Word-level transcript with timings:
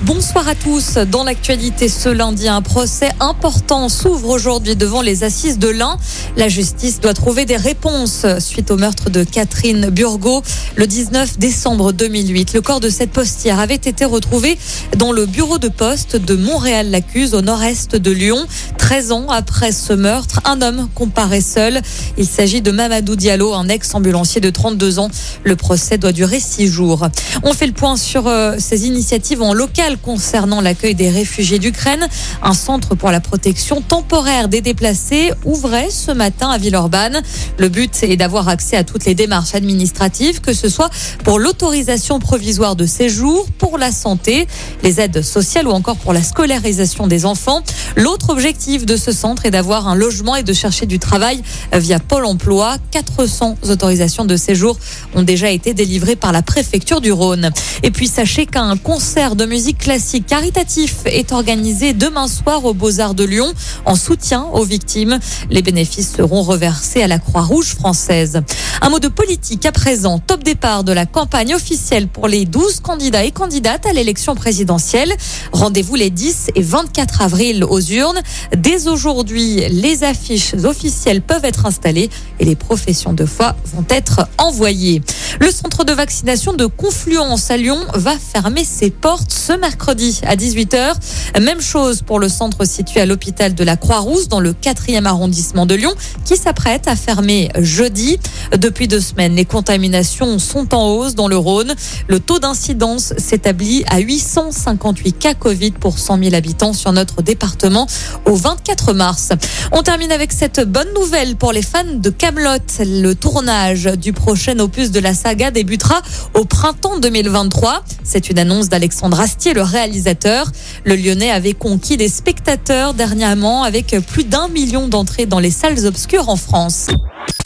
Bonsoir 0.00 0.48
à 0.48 0.56
tous. 0.56 0.94
Dans 0.94 1.22
l'actualité 1.22 1.88
ce 1.88 2.08
lundi, 2.08 2.48
un 2.48 2.60
procès 2.60 3.10
important 3.20 3.88
s'ouvre 3.88 4.30
aujourd'hui 4.30 4.74
devant 4.74 5.00
les 5.00 5.22
assises 5.22 5.60
de 5.60 5.68
l'Ain. 5.68 5.96
La 6.36 6.48
justice 6.48 6.98
doit 6.98 7.14
trouver 7.14 7.44
des 7.44 7.56
réponses 7.56 8.26
suite 8.40 8.72
au 8.72 8.76
meurtre 8.76 9.10
de 9.10 9.22
Catherine 9.22 9.90
Burgot 9.90 10.42
le 10.74 10.88
19 10.88 11.38
décembre 11.38 11.92
2008. 11.92 12.54
Le 12.54 12.60
corps 12.60 12.80
de 12.80 12.90
cette 12.90 13.12
postière 13.12 13.60
avait 13.60 13.74
été 13.76 14.04
retrouvé 14.04 14.58
dans 14.96 15.12
le 15.12 15.26
bureau 15.26 15.58
de 15.58 15.68
poste 15.68 16.16
de 16.16 16.34
Montréal-Lacuse 16.34 17.34
au 17.34 17.42
nord-est 17.42 17.94
de 17.94 18.10
Lyon. 18.10 18.44
13 18.78 19.12
ans 19.12 19.26
après 19.28 19.70
ce 19.70 19.92
meurtre, 19.92 20.40
un 20.44 20.60
homme 20.62 20.88
comparaît 20.96 21.40
seul. 21.40 21.80
Il 22.18 22.26
s'agit 22.26 22.60
de 22.60 22.72
Mamadou 22.72 23.14
Diallo, 23.14 23.54
un 23.54 23.68
ex-ambulancier 23.68 24.40
de 24.40 24.50
32 24.50 24.98
ans. 24.98 25.08
Le 25.44 25.54
procès 25.54 25.98
doit 25.98 26.12
durer 26.12 26.40
six 26.40 26.66
jours. 26.66 27.06
On 27.44 27.52
fait 27.52 27.68
le 27.68 27.72
point 27.72 27.96
sur 27.96 28.26
euh, 28.26 28.56
ces 28.58 28.86
initiatives 28.86 29.40
en 29.40 29.54
local 29.54 29.91
concernant 29.98 30.60
l'accueil 30.60 30.94
des 30.94 31.10
réfugiés 31.10 31.58
d'Ukraine. 31.58 32.06
Un 32.42 32.54
centre 32.54 32.94
pour 32.94 33.10
la 33.10 33.20
protection 33.20 33.80
temporaire 33.80 34.48
des 34.48 34.60
déplacés 34.60 35.30
ouvrait 35.44 35.90
ce 35.90 36.10
matin 36.10 36.48
à 36.50 36.58
Villeurbanne. 36.58 37.22
Le 37.58 37.68
but 37.68 38.02
est 38.02 38.16
d'avoir 38.16 38.48
accès 38.48 38.76
à 38.76 38.84
toutes 38.84 39.04
les 39.04 39.14
démarches 39.14 39.54
administratives, 39.54 40.40
que 40.40 40.52
ce 40.52 40.68
soit 40.68 40.90
pour 41.24 41.38
l'autorisation 41.38 42.18
provisoire 42.18 42.76
de 42.76 42.86
séjour, 42.86 43.46
pour 43.58 43.78
la 43.78 43.92
santé, 43.92 44.46
les 44.82 45.00
aides 45.00 45.22
sociales 45.22 45.66
ou 45.68 45.72
encore 45.72 45.96
pour 45.96 46.12
la 46.12 46.22
scolarisation 46.22 47.06
des 47.06 47.24
enfants. 47.24 47.62
L'autre 47.96 48.30
objectif 48.30 48.86
de 48.86 48.96
ce 48.96 49.12
centre 49.12 49.46
est 49.46 49.50
d'avoir 49.50 49.88
un 49.88 49.94
logement 49.94 50.36
et 50.36 50.42
de 50.42 50.52
chercher 50.52 50.86
du 50.86 50.98
travail 50.98 51.42
via 51.72 51.98
Pôle 51.98 52.24
emploi. 52.24 52.76
400 52.90 53.56
autorisations 53.68 54.24
de 54.24 54.36
séjour 54.36 54.76
ont 55.14 55.22
déjà 55.22 55.50
été 55.50 55.74
délivrées 55.74 56.16
par 56.16 56.32
la 56.32 56.42
préfecture 56.42 57.00
du 57.00 57.12
Rhône. 57.12 57.50
Et 57.82 57.90
puis 57.90 58.08
sachez 58.08 58.46
qu'un 58.46 58.76
concert 58.76 59.36
de 59.36 59.44
musique 59.44 59.71
classique 59.74 60.26
caritatif 60.26 60.96
est 61.06 61.32
organisé 61.32 61.92
demain 61.92 62.28
soir 62.28 62.64
aux 62.64 62.74
Beaux-Arts 62.74 63.14
de 63.14 63.24
Lyon 63.24 63.52
en 63.84 63.94
soutien 63.94 64.44
aux 64.52 64.64
victimes. 64.64 65.18
Les 65.50 65.62
bénéfices 65.62 66.14
seront 66.16 66.42
reversés 66.42 67.02
à 67.02 67.06
la 67.06 67.18
Croix-Rouge 67.18 67.74
française. 67.74 68.42
Un 68.80 68.90
mot 68.90 68.98
de 68.98 69.08
politique 69.08 69.66
à 69.66 69.72
présent. 69.72 70.18
Top 70.18 70.42
départ 70.42 70.84
de 70.84 70.92
la 70.92 71.06
campagne 71.06 71.54
officielle 71.54 72.08
pour 72.08 72.28
les 72.28 72.44
12 72.44 72.80
candidats 72.80 73.24
et 73.24 73.30
candidates 73.30 73.86
à 73.86 73.92
l'élection 73.92 74.34
présidentielle. 74.34 75.12
Rendez-vous 75.52 75.94
les 75.94 76.10
10 76.10 76.50
et 76.54 76.62
24 76.62 77.22
avril 77.22 77.64
aux 77.64 77.80
urnes. 77.80 78.20
Dès 78.56 78.88
aujourd'hui, 78.88 79.62
les 79.68 80.04
affiches 80.04 80.54
officielles 80.64 81.22
peuvent 81.22 81.44
être 81.44 81.66
installées 81.66 82.10
et 82.38 82.44
les 82.44 82.56
professions 82.56 83.12
de 83.12 83.26
foi 83.26 83.56
vont 83.74 83.84
être 83.88 84.28
envoyées. 84.38 85.02
Le 85.40 85.50
centre 85.50 85.84
de 85.84 85.92
vaccination 85.92 86.52
de 86.52 86.66
Confluence 86.66 87.50
à 87.50 87.56
Lyon 87.56 87.78
va 87.94 88.16
fermer 88.18 88.64
ses 88.64 88.90
portes 88.90 89.32
ce 89.32 89.52
mercredi 89.62 90.20
à 90.26 90.34
18h. 90.34 90.94
Même 91.40 91.60
chose 91.60 92.02
pour 92.02 92.18
le 92.18 92.28
centre 92.28 92.66
situé 92.66 93.00
à 93.00 93.06
l'hôpital 93.06 93.54
de 93.54 93.64
la 93.64 93.76
Croix-Rousse 93.76 94.28
dans 94.28 94.40
le 94.40 94.52
4e 94.52 95.04
arrondissement 95.04 95.66
de 95.66 95.76
Lyon 95.76 95.94
qui 96.24 96.36
s'apprête 96.36 96.88
à 96.88 96.96
fermer 96.96 97.48
jeudi. 97.58 98.18
Depuis 98.56 98.88
deux 98.88 99.00
semaines, 99.00 99.36
les 99.36 99.44
contaminations 99.44 100.40
sont 100.40 100.74
en 100.74 100.88
hausse 100.88 101.14
dans 101.14 101.28
le 101.28 101.36
Rhône. 101.36 101.74
Le 102.08 102.18
taux 102.18 102.40
d'incidence 102.40 103.14
s'établit 103.18 103.84
à 103.88 104.00
858 104.00 105.12
cas 105.12 105.34
Covid 105.34 105.70
pour 105.70 105.96
100 105.96 106.18
000 106.24 106.34
habitants 106.34 106.72
sur 106.72 106.92
notre 106.92 107.22
département 107.22 107.86
au 108.26 108.34
24 108.34 108.92
mars. 108.94 109.30
On 109.70 109.82
termine 109.82 110.10
avec 110.10 110.32
cette 110.32 110.60
bonne 110.60 110.92
nouvelle 110.94 111.36
pour 111.36 111.52
les 111.52 111.62
fans 111.62 111.84
de 111.94 112.10
Camelot. 112.10 112.58
Le 112.80 113.12
tournage 113.14 113.84
du 113.84 114.12
prochain 114.12 114.58
opus 114.58 114.90
de 114.90 114.98
la 114.98 115.14
saga 115.14 115.52
débutera 115.52 116.02
au 116.34 116.44
printemps 116.44 116.98
2023. 116.98 117.84
C'est 118.02 118.28
une 118.28 118.40
annonce 118.40 118.68
d'Alexandre 118.68 119.20
Astier, 119.20 119.51
le 119.54 119.62
réalisateur. 119.62 120.50
Le 120.84 120.96
Lyonnais 120.96 121.30
avait 121.30 121.52
conquis 121.52 121.96
des 121.96 122.08
spectateurs 122.08 122.94
dernièrement 122.94 123.62
avec 123.62 123.96
plus 124.06 124.24
d'un 124.24 124.48
million 124.48 124.88
d'entrées 124.88 125.26
dans 125.26 125.38
les 125.38 125.50
salles 125.50 125.86
obscures 125.86 126.28
en 126.28 126.36
France. 126.36 126.88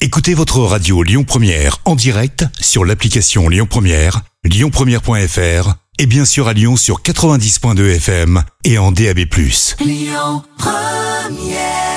Écoutez 0.00 0.34
votre 0.34 0.60
radio 0.60 1.02
Lyon 1.02 1.24
Première 1.24 1.78
en 1.84 1.96
direct 1.96 2.44
sur 2.60 2.84
l'application 2.84 3.48
Lyon 3.48 3.66
Première, 3.68 4.22
lyonpremière.fr 4.44 5.74
et 5.98 6.06
bien 6.06 6.24
sûr 6.24 6.46
à 6.46 6.52
Lyon 6.52 6.76
sur 6.76 7.02
90.2 7.02 7.96
FM 7.96 8.42
et 8.64 8.78
en 8.78 8.92
DAB+. 8.92 9.18
Lyon 9.80 10.42
Première 10.56 11.87